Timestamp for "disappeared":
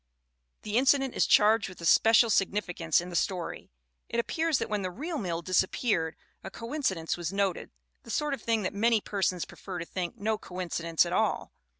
5.43-6.15